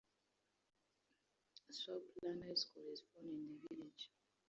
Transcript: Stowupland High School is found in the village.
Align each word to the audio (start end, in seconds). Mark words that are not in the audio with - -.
Stowupland 1.71 2.41
High 2.47 2.55
School 2.55 2.89
is 2.91 3.03
found 3.13 3.29
in 3.29 3.45
the 3.61 3.75
village. 3.75 4.09